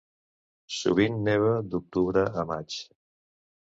Sovint 0.77 1.21
neva 1.29 1.53
d'octubre 1.69 2.27
a 2.45 2.51
maig. 2.55 2.83